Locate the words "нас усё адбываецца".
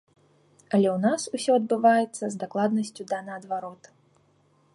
1.05-2.23